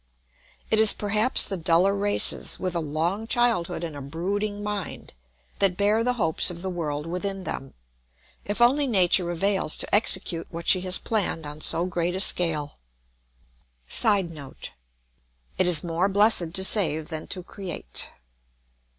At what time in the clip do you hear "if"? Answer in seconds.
8.43-8.63